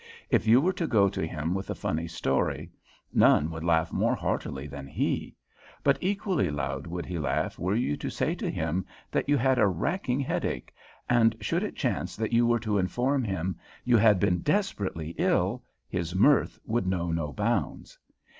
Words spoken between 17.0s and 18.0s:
no bounds.